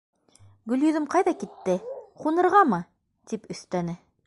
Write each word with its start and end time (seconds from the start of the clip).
—Гөлйөҙөм 0.71 1.05
ҡайҙа 1.15 1.33
китте, 1.43 1.77
ҡунырғамы?— 2.23 2.83
тип 3.33 3.49
өҫтәне. 3.57 3.99